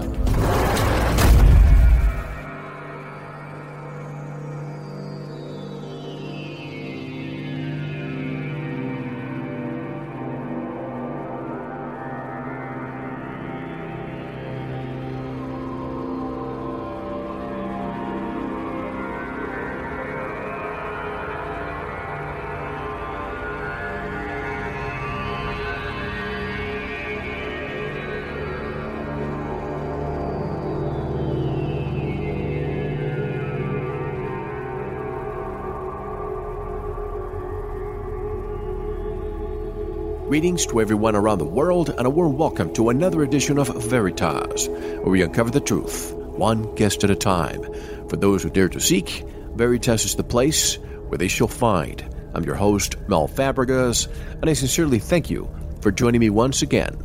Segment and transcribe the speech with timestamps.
[40.31, 44.69] Greetings to everyone around the world, and a warm welcome to another edition of Veritas,
[44.69, 47.61] where we uncover the truth, one guest at a time.
[48.07, 49.25] For those who dare to seek,
[49.55, 50.75] Veritas is the place
[51.09, 52.01] where they shall find.
[52.33, 54.07] I'm your host, Mel Fabregas,
[54.39, 56.95] and I sincerely thank you for joining me once again.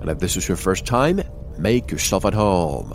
[0.00, 1.20] And if this is your first time,
[1.58, 2.94] make yourself at home.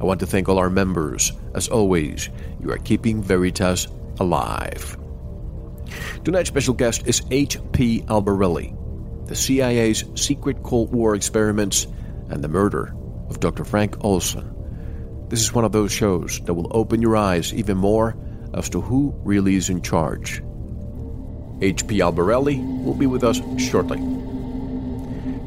[0.00, 1.30] I want to thank all our members.
[1.54, 2.30] As always,
[2.60, 3.86] you are keeping Veritas
[4.18, 4.98] alive.
[6.24, 8.02] Tonight's special guest is H.P.
[8.08, 8.76] Albarelli
[9.26, 11.86] the CIA's secret Cold War experiments,
[12.28, 12.94] and the murder
[13.28, 13.64] of Dr.
[13.64, 14.50] Frank Olson.
[15.28, 18.16] This is one of those shows that will open your eyes even more
[18.52, 20.42] as to who really is in charge.
[21.60, 21.98] H.P.
[21.98, 23.98] Albarelli will be with us shortly.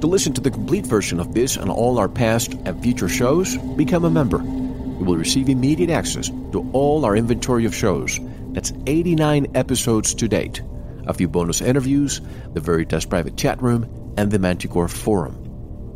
[0.01, 3.57] To listen to the complete version of this and all our past and future shows,
[3.75, 4.37] become a member.
[4.39, 8.19] You will receive immediate access to all our inventory of shows.
[8.53, 10.61] That's 89 episodes to date
[11.07, 12.21] a few bonus interviews,
[12.53, 15.43] the Veritas private chat room, and the Manticore forum.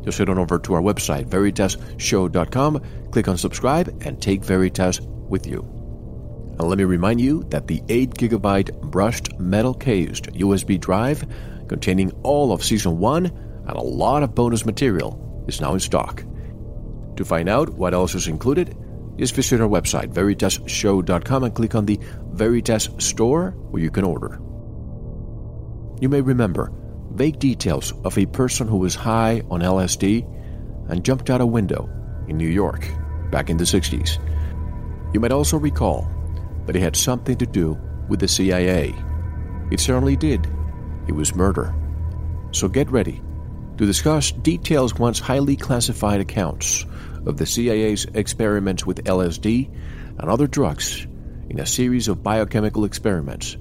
[0.03, 5.45] Just head on over to our website, veritasshow.com, click on subscribe, and take Veritas with
[5.45, 5.61] you.
[6.59, 11.25] And let me remind you that the 8GB brushed metal cased USB drive
[11.67, 16.23] containing all of Season 1 and a lot of bonus material is now in stock.
[17.15, 18.75] To find out what else is included,
[19.17, 21.99] just visit our website, veritasshow.com, and click on the
[22.31, 24.39] Veritas store where you can order.
[26.01, 26.73] You may remember
[27.11, 30.25] vague details of a person who was high on LSD
[30.89, 31.87] and jumped out a window
[32.27, 32.89] in New York
[33.29, 34.17] back in the 60s.
[35.13, 36.09] You might also recall
[36.65, 37.77] that it had something to do
[38.09, 38.95] with the CIA.
[39.69, 40.47] It certainly did.
[41.07, 41.71] It was murder.
[42.49, 43.21] So get ready
[43.77, 46.83] to discuss details once highly classified accounts
[47.27, 49.69] of the CIA's experiments with LSD
[50.17, 51.05] and other drugs
[51.51, 53.55] in a series of biochemical experiments.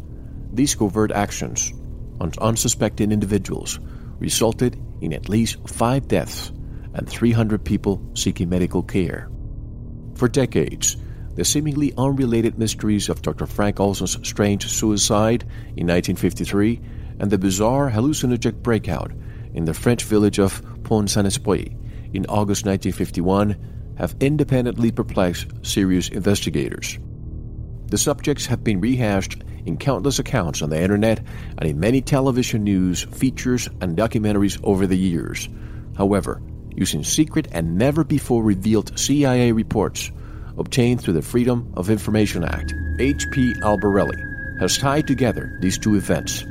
[0.54, 1.74] These covert actions
[2.20, 3.80] on unsuspecting individuals
[4.18, 6.52] resulted in at least five deaths
[6.94, 9.30] and 300 people seeking medical care.
[10.14, 10.96] For decades,
[11.36, 13.46] the seemingly unrelated mysteries of Dr.
[13.46, 15.42] Frank Olson's strange suicide
[15.76, 16.80] in 1953
[17.20, 19.12] and the bizarre hallucinogenic breakout
[19.54, 21.72] in the French village of Pont Saint Esprit
[22.12, 26.98] in August 1951 have independently perplexed serious investigators.
[27.86, 31.20] The subjects have been rehashed in countless accounts on the internet
[31.58, 35.48] and in many television news, features, and documentaries over the years.
[35.96, 36.40] However,
[36.74, 40.10] using secret and never before revealed CIA reports
[40.58, 43.54] obtained through the Freedom of Information Act, H.P.
[43.62, 46.42] Albarelli has tied together these two events,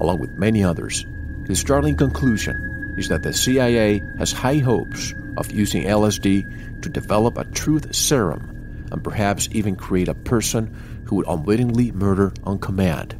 [0.00, 1.06] along with many others.
[1.46, 7.38] His startling conclusion is that the CIA has high hopes of using LSD to develop
[7.38, 10.74] a truth serum and perhaps even create a person
[11.06, 13.16] who would unwittingly murder on command.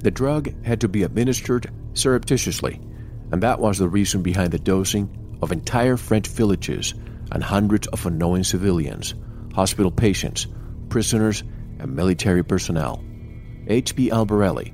[0.00, 2.80] The drug had to be administered surreptitiously,
[3.32, 6.94] and that was the reason behind the dosing of entire French villages
[7.32, 9.14] and hundreds of unknowing civilians,
[9.54, 10.46] hospital patients,
[10.88, 11.42] prisoners,
[11.78, 13.04] and military personnel.
[13.66, 14.10] H.P.
[14.10, 14.72] Albarelli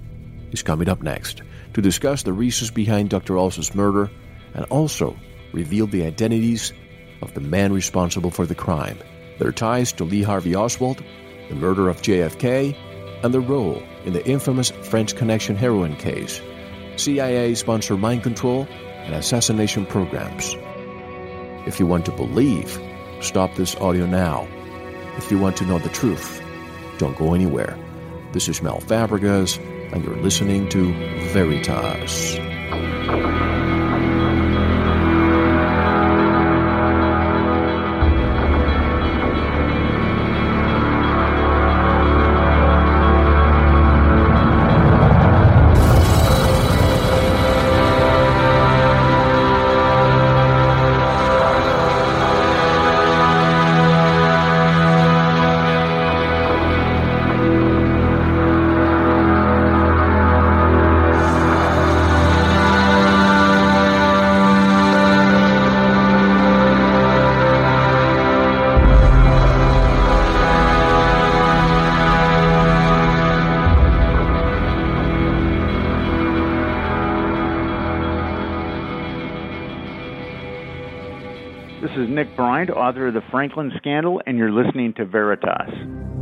[0.53, 1.43] is coming up next
[1.75, 3.37] to discuss the reasons behind Dr.
[3.37, 4.11] Olson's murder
[4.55, 5.17] and also
[5.53, 6.73] reveal the identities
[7.23, 8.99] of the man responsible for the crime,
[9.39, 11.03] their ties to Lee Harvey Oswald,
[11.55, 12.77] the murder of JFK,
[13.23, 16.41] and the role in the infamous French Connection heroin case,
[16.97, 20.55] CIA sponsored mind control, and assassination programs.
[21.67, 22.79] If you want to believe,
[23.21, 24.47] stop this audio now.
[25.17, 26.43] If you want to know the truth,
[26.99, 27.79] don't go anywhere.
[28.33, 29.59] This is Mel Fabregas,
[29.93, 30.93] and you're listening to
[31.33, 32.37] Veritas.
[82.71, 86.14] Author of The Franklin Scandal, and you're listening to Veritas.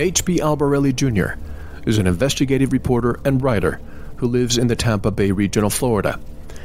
[0.00, 0.38] H.P.
[0.38, 1.38] Albarelli Jr
[1.86, 3.80] is an investigative reporter and writer
[4.16, 6.18] who lives in the Tampa Bay region of Florida.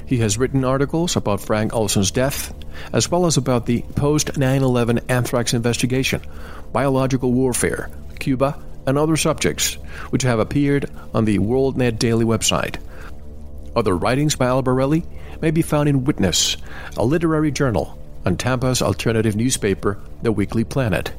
[0.06, 2.54] He has written articles about Frank Olson's death,
[2.94, 6.22] as well as about the post 9 11 anthrax investigation,
[6.72, 7.90] biological warfare,
[8.20, 9.74] Cuba, and other subjects,
[10.12, 12.78] which have appeared on the WorldNet Daily website.
[13.76, 15.06] Other writings by Albarelli
[15.42, 16.56] may be found in Witness,
[16.96, 21.12] a literary journal, and Tampa's alternative newspaper, The Weekly Planet.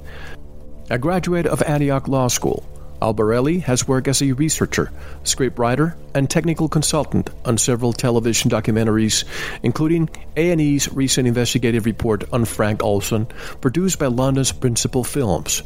[0.89, 2.65] A graduate of Antioch Law School,
[3.03, 4.93] Albarelli has worked as a researcher,
[5.25, 9.25] scriptwriter, and technical consultant on several television documentaries,
[9.65, 13.27] including A&E's recent investigative report on Frank Olson,
[13.61, 15.59] produced by London's Principal Films.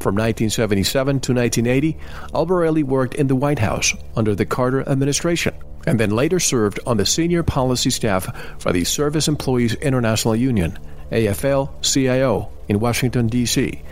[0.00, 1.98] From 1977 to 1980,
[2.32, 5.54] Albarelli worked in the White House under the Carter administration
[5.86, 8.26] and then later served on the senior policy staff
[8.58, 10.78] for the Service Employees International Union,
[11.12, 13.82] AFL CIO, in Washington, D.C.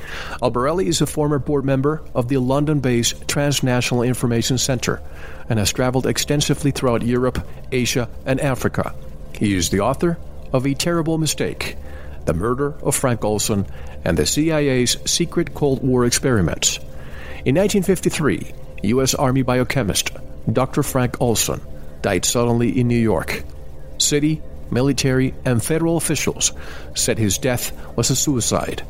[0.41, 5.03] Albarelli is a former board member of the London based Transnational Information Center
[5.49, 8.95] and has traveled extensively throughout Europe, Asia, and Africa.
[9.35, 10.19] He is the author
[10.53, 11.77] of A Terrible Mistake
[12.25, 13.67] The Murder of Frank Olson
[14.05, 16.79] and the CIA's Secret Cold War Experiments.
[17.45, 18.53] In 1953,
[18.85, 19.15] U.S.
[19.15, 20.11] Army biochemist
[20.51, 20.83] Dr.
[20.83, 21.61] Frank Olson
[22.01, 23.45] died suddenly in New York.
[23.99, 26.53] City military, and federal officials
[26.95, 28.83] said his death was a suicide.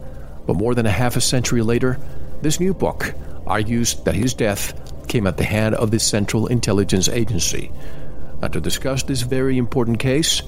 [0.46, 1.98] But more than a half a century later,
[2.42, 3.14] this new book
[3.46, 4.74] argues that his death
[5.08, 7.70] came at the hand of the Central Intelligence Agency.
[8.40, 10.42] Now, to discuss this very important case,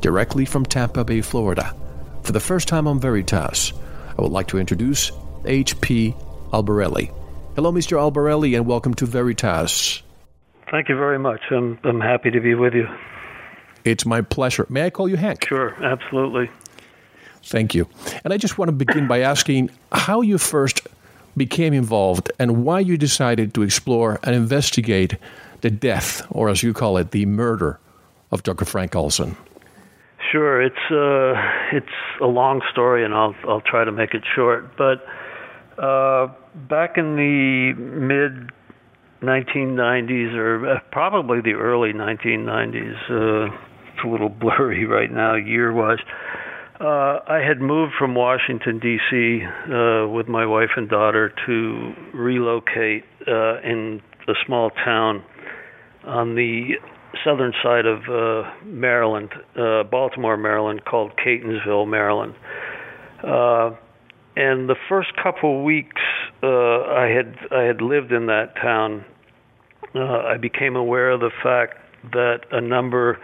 [0.00, 1.74] directly from Tampa Bay, Florida,
[2.22, 3.72] for the first time on Veritas,
[4.18, 5.12] I would like to introduce
[5.44, 6.14] H.P.
[6.52, 7.12] Albarelli.
[7.54, 7.96] Hello, Mr.
[7.96, 10.02] Albarelli, and welcome to Veritas.
[10.70, 11.40] Thank you very much.
[11.50, 12.86] I'm, I'm happy to be with you.
[13.86, 14.66] It's my pleasure.
[14.68, 15.46] May I call you Hank?
[15.46, 16.50] Sure, absolutely.
[17.44, 17.88] Thank you.
[18.24, 20.80] And I just want to begin by asking how you first
[21.36, 25.16] became involved and why you decided to explore and investigate
[25.60, 27.78] the death, or as you call it, the murder
[28.32, 28.64] of Dr.
[28.64, 29.36] Frank Olson.
[30.32, 31.34] Sure, it's uh,
[31.72, 31.86] it's
[32.20, 34.76] a long story, and I'll I'll try to make it short.
[34.76, 35.06] But
[35.78, 36.28] uh,
[36.68, 38.50] back in the mid
[39.22, 43.10] 1990s or probably the early 1990s.
[43.10, 43.56] Uh,
[43.96, 45.98] it's a little blurry right now, year wise.
[46.78, 49.40] Uh, I had moved from Washington D.C.
[49.42, 55.24] Uh, with my wife and daughter to relocate uh, in a small town
[56.04, 56.72] on the
[57.24, 62.34] southern side of uh, Maryland, uh, Baltimore, Maryland, called Catonsville, Maryland.
[63.24, 63.70] Uh,
[64.36, 66.02] and the first couple weeks
[66.42, 69.06] uh, I had I had lived in that town,
[69.94, 71.78] uh, I became aware of the fact
[72.12, 73.18] that a number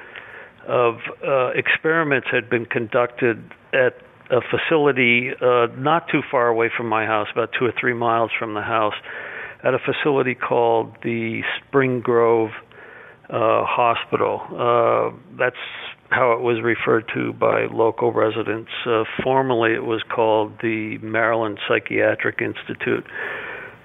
[0.67, 3.43] of uh, experiments had been conducted
[3.73, 3.95] at
[4.31, 8.31] a facility uh, not too far away from my house, about two or three miles
[8.39, 8.95] from the house,
[9.63, 12.51] at a facility called the Spring Grove
[13.29, 14.41] uh, Hospital.
[14.51, 15.57] Uh, that's
[16.11, 18.71] how it was referred to by local residents.
[18.87, 23.05] Uh, formerly, it was called the Maryland Psychiatric Institute,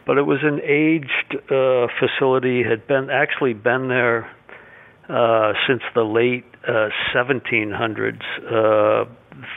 [0.05, 2.63] but it was an aged uh, facility.
[2.63, 4.29] Had been actually been there
[5.09, 8.21] uh, since the late uh, 1700s.
[8.51, 9.09] Uh,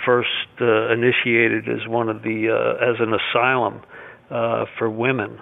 [0.04, 0.28] first
[0.60, 3.80] uh, initiated as one of the uh, as an asylum
[4.30, 5.38] uh, for women,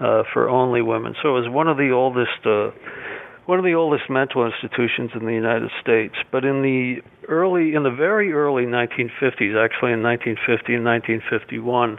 [0.00, 1.14] uh, for only women.
[1.22, 2.44] So it was one of the oldest.
[2.44, 2.70] Uh,
[3.46, 6.14] one of the oldest mental institutions in the United States.
[6.30, 6.96] But in the
[7.28, 11.98] early, in the very early 1950s, actually in 1950 and 1951,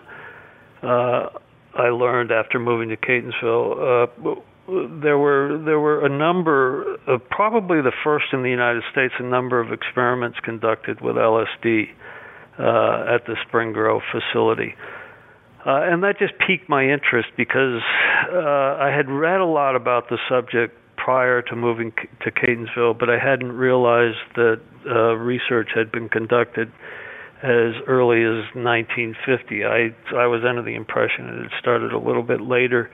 [0.84, 1.30] uh,
[1.74, 4.42] I learned after moving to Catonsville, uh,
[5.02, 9.24] there were there were a number, uh, probably the first in the United States, a
[9.24, 11.90] number of experiments conducted with LSD
[12.60, 14.76] uh, at the Spring Grove facility.
[15.66, 17.82] Uh, and that just piqued my interest because
[18.32, 21.92] uh, I had read a lot about the subject prior to moving
[22.24, 26.72] to Catonsville, but I hadn't realized that uh, research had been conducted
[27.44, 29.64] as early as 1950.
[29.64, 32.92] I I was under the impression it had started a little bit later,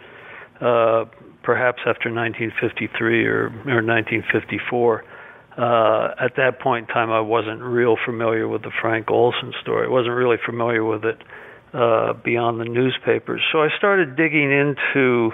[0.61, 1.05] uh,
[1.43, 5.03] perhaps after 1953 or or 1954.
[5.57, 9.87] Uh, at that point in time, I wasn't real familiar with the Frank Olson story.
[9.87, 11.21] I wasn't really familiar with it
[11.73, 13.41] uh, beyond the newspapers.
[13.53, 15.31] So I started digging into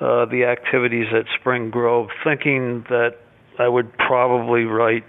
[0.00, 3.16] uh, the activities at Spring Grove, thinking that
[3.58, 5.04] I would probably write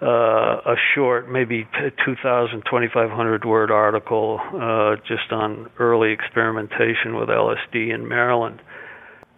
[0.00, 1.66] uh, a short, maybe
[2.04, 8.60] 2,000, 2,500 word article uh, just on early experimentation with LSD in Maryland.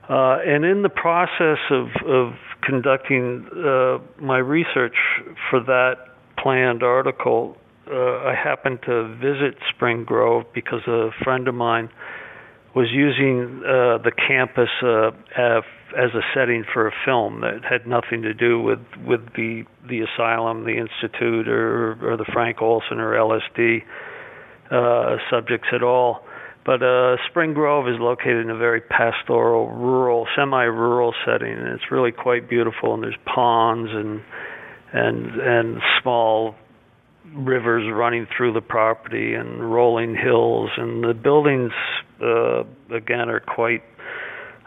[0.09, 4.97] Uh, and in the process of, of conducting uh, my research
[5.49, 5.95] for that
[6.37, 7.57] planned article,
[7.91, 11.89] uh, I happened to visit Spring Grove because a friend of mine
[12.75, 14.69] was using uh, the campus
[15.97, 20.01] as a setting for a film that had nothing to do with with the the
[20.01, 23.83] asylum, the institute, or or the Frank Olson or LSD
[24.71, 26.25] uh, subjects at all.
[26.65, 31.91] But uh, Spring Grove is located in a very pastoral, rural, semi-rural setting, and it's
[31.91, 32.95] really quite beautiful.
[32.95, 34.21] And there's ponds and
[34.93, 36.55] and and small
[37.35, 41.73] rivers running through the property and rolling hills, and the buildings
[42.21, 43.83] uh, again are quite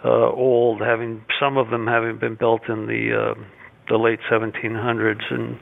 [0.04, 3.42] uh, old, having some of them having been built in the uh,
[3.90, 5.60] the late 1700s and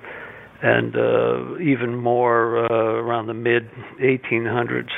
[0.64, 3.70] and uh, even more uh, around the mid
[4.00, 4.90] 1800s.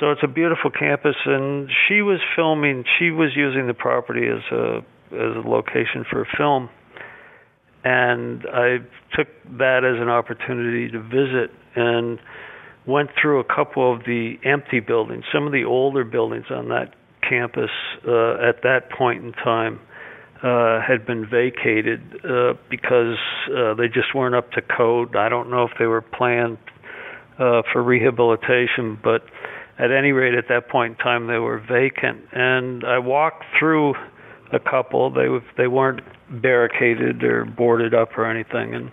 [0.00, 2.84] So it's a beautiful campus, and she was filming.
[2.98, 4.78] She was using the property as a
[5.12, 6.68] as a location for a film,
[7.84, 8.78] and I
[9.16, 9.28] took
[9.58, 12.18] that as an opportunity to visit and
[12.86, 16.94] went through a couple of the empty buildings, some of the older buildings on that
[17.28, 17.70] campus
[18.06, 19.80] uh, at that point in time
[20.42, 23.16] uh, had been vacated uh, because
[23.56, 25.16] uh, they just weren't up to code.
[25.16, 26.58] I don't know if they were planned
[27.38, 29.22] uh, for rehabilitation, but
[29.78, 32.20] at any rate, at that point in time, they were vacant.
[32.32, 33.94] And I walked through
[34.52, 35.10] a couple.
[35.10, 38.74] They they weren't barricaded or boarded up or anything.
[38.74, 38.90] And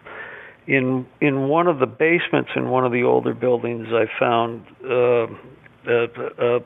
[0.68, 5.28] in in one of the basements in one of the older buildings, I found uh,
[5.88, 6.60] a, a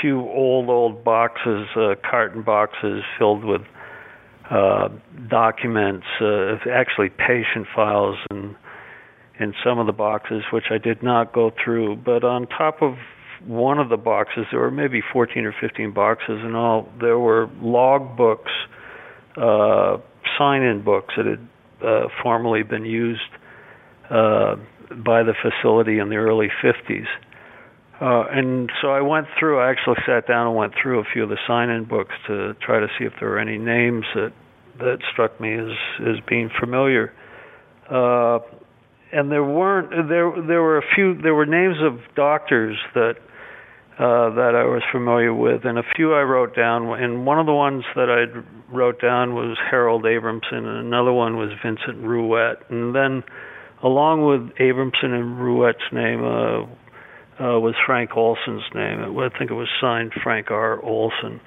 [0.00, 3.62] few old old boxes, uh, carton boxes filled with
[4.50, 4.88] uh,
[5.28, 8.54] documents, uh, actually patient files, and
[9.38, 11.96] in some of the boxes, which I did not go through.
[11.96, 12.94] But on top of
[13.46, 16.88] one of the boxes, there were maybe 14 or 15 boxes in all.
[17.00, 18.50] There were log books,
[19.36, 19.98] uh,
[20.36, 21.48] sign-in books that had
[21.86, 23.20] uh, formerly been used
[24.10, 24.56] uh,
[24.90, 27.06] by the facility in the early 50s.
[28.00, 29.58] Uh, and so I went through.
[29.58, 32.78] I actually sat down and went through a few of the sign-in books to try
[32.78, 34.32] to see if there were any names that
[34.78, 37.12] that struck me as as being familiar.
[37.90, 38.38] Uh,
[39.12, 39.90] and there weren't.
[40.08, 41.20] There there were a few.
[41.20, 43.14] There were names of doctors that
[43.98, 46.88] uh, that I was familiar with, and a few I wrote down.
[47.02, 48.30] And one of the ones that I
[48.72, 52.70] wrote down was Harold Abramson, and another one was Vincent Ruwet.
[52.70, 53.24] And then,
[53.82, 56.66] along with Abramson and Ruwet's name, uh,
[57.40, 59.00] uh, was Frank Olson's name.
[59.00, 60.82] I think it was signed Frank R.
[60.82, 61.40] Olson.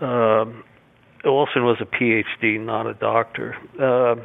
[0.00, 0.44] Uh,
[1.24, 3.56] Olson was a PhD, not a doctor.
[3.80, 4.22] Uh,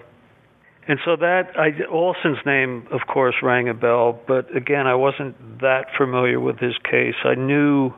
[0.87, 4.19] and so that I, Olson's name, of course, rang a bell.
[4.27, 7.15] But again, I wasn't that familiar with his case.
[7.23, 7.93] I knew,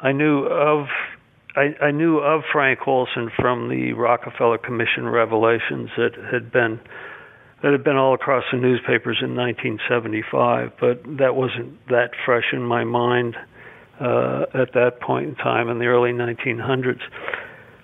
[0.00, 0.86] I knew of,
[1.54, 6.80] I, I knew of Frank Olson from the Rockefeller Commission revelations that had been
[7.64, 10.72] that had been all across the newspapers in 1975.
[10.78, 13.36] But that wasn't that fresh in my mind
[13.98, 17.00] uh, at that point in time in the early 1900s.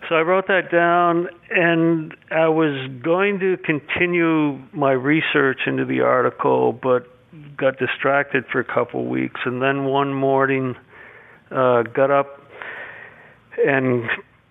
[0.07, 6.01] So I wrote that down, and I was going to continue my research into the
[6.01, 7.07] article, but
[7.57, 10.75] got distracted for a couple weeks, and then one morning
[11.51, 12.39] uh, got up
[13.65, 14.05] and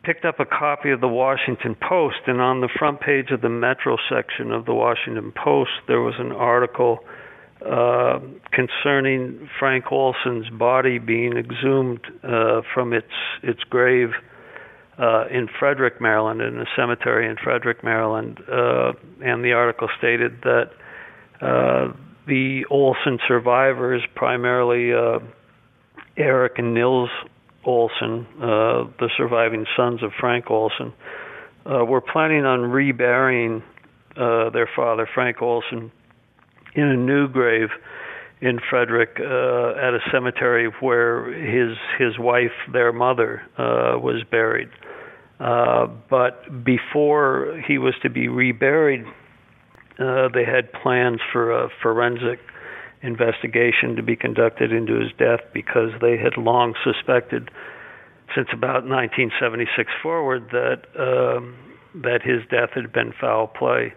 [0.10, 3.50] picked up a copy of the Washington Post, and on the front page of the
[3.50, 6.98] Metro section of the Washington Post, there was an article
[7.62, 8.18] uh,
[8.51, 13.13] concerning Frank Olson's body being exhumed uh, from its
[13.44, 14.10] its grave
[14.98, 20.42] uh, in Frederick, Maryland, in a cemetery in Frederick, Maryland, uh, and the article stated
[20.42, 20.72] that
[21.39, 21.94] uh,
[22.25, 25.20] the Olson survivors, primarily uh,
[26.18, 27.12] Eric and Nils
[27.66, 30.94] Olson, uh, the surviving sons of Frank Olson,
[31.66, 33.63] uh, were planning on reburying
[34.16, 35.92] uh, their father, Frank Olson,
[36.75, 37.70] in a new grave
[38.42, 39.24] in Frederick uh,
[39.78, 44.70] at a cemetery where his his wife, their mother, uh, was buried.
[45.39, 49.06] Uh, but before he was to be reburied,
[49.98, 52.39] they had plans for a forensic
[53.01, 57.50] investigation to be conducted into his death because they had long suspected,
[58.36, 61.56] since about 1976 forward, that um,
[61.96, 63.94] that his death had been foul play.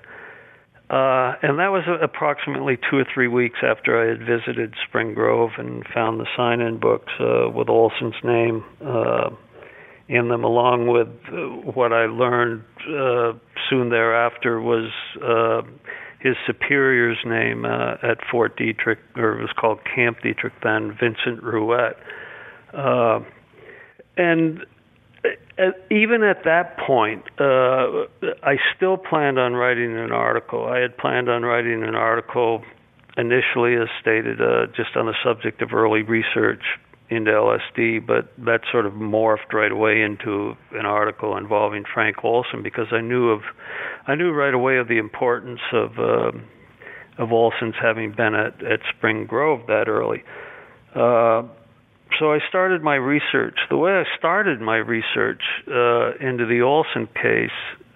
[0.88, 5.50] Uh, and that was approximately two or three weeks after I had visited Spring Grove
[5.56, 8.64] and found the sign-in books uh, with Olson's name.
[8.84, 9.30] Uh,
[10.08, 11.08] in them, along with
[11.74, 13.32] what I learned uh,
[13.70, 14.90] soon thereafter was
[15.22, 15.62] uh,
[16.22, 21.42] his superior's name uh, at Fort Detrick, or it was called Camp Detrick then, Vincent
[21.42, 21.94] Ruwet.
[22.72, 23.20] Uh,
[24.16, 24.64] and
[25.58, 28.06] uh, even at that point, uh,
[28.42, 30.66] I still planned on writing an article.
[30.66, 32.62] I had planned on writing an article
[33.16, 36.62] initially, as stated, uh, just on the subject of early research
[37.10, 42.62] into LSD, but that sort of morphed right away into an article involving Frank Olson
[42.62, 43.42] because I knew of,
[44.06, 46.32] I knew right away of the importance of uh,
[47.18, 50.22] of Olson's having been at at Spring Grove that early.
[50.94, 51.42] Uh,
[52.18, 53.56] so I started my research.
[53.70, 57.50] The way I started my research uh, into the Olson case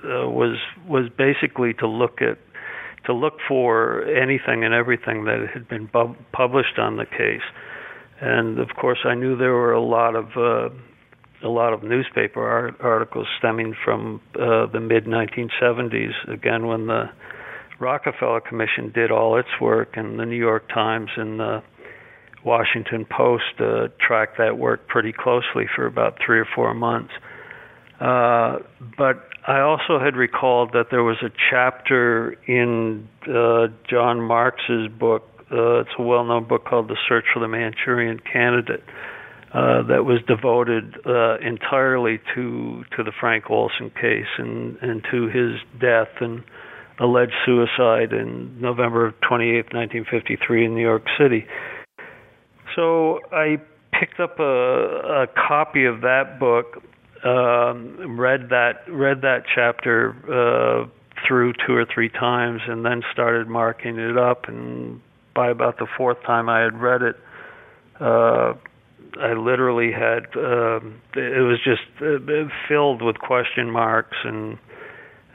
[0.04, 2.38] uh, was was basically to look at
[3.06, 7.44] to look for anything and everything that had been bu- published on the case
[8.20, 10.74] and of course I knew there were a lot of uh,
[11.44, 16.12] a lot of newspaper art- articles stemming from uh, the mid 1970s.
[16.28, 17.10] Again, when the
[17.78, 21.62] Rockefeller Commission did all its work, and the New York Times and the
[22.44, 27.12] Washington Post uh, tracked that work pretty closely for about three or four months.
[28.00, 28.58] Uh,
[28.96, 35.35] but I also had recalled that there was a chapter in uh, John Marks's book
[35.50, 38.82] uh, it's a well-known book called The Search for the Manchurian Candidate
[39.54, 45.28] uh, that was devoted uh, entirely to to the Frank Olson case and and to
[45.28, 46.42] his death and
[46.98, 51.46] alleged suicide in November 28, 1953, in New York City.
[52.74, 53.58] So I
[53.98, 56.82] picked up a, a copy of that book,
[57.24, 60.88] um, read that read that chapter uh,
[61.26, 65.00] through two or three times, and then started marking it up and
[65.36, 67.16] by about the fourth time I had read it,
[68.00, 68.54] uh,
[69.20, 74.58] I literally had um, it was just uh, filled with question marks and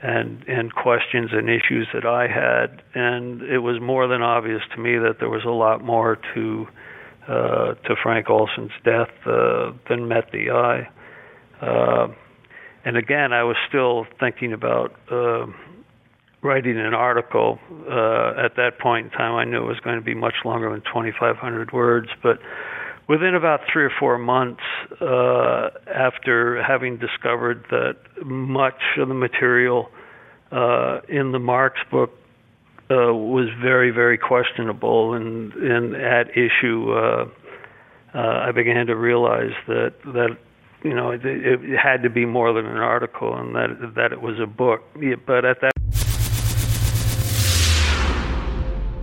[0.02, 4.80] and and questions and issues that I had, and it was more than obvious to
[4.80, 6.66] me that there was a lot more to
[7.28, 10.88] uh, to Frank Olson's death uh, than met the eye.
[11.60, 12.08] Uh,
[12.84, 15.46] and again, I was still thinking about uh,
[16.42, 17.58] writing an article.
[17.70, 20.70] Uh, at that point in time, I knew it was going to be much longer
[20.70, 22.38] than 2,500 words, but
[23.08, 24.62] within about three or four months
[25.00, 29.88] uh, after having discovered that much of the material
[30.50, 32.10] uh, in the Marks book
[32.90, 37.24] uh, was very, very questionable and, and at issue uh,
[38.14, 40.36] uh, I began to realize that that
[40.82, 44.20] you know it, it had to be more than an article, and that that it
[44.20, 44.82] was a book.
[45.26, 45.71] But at that.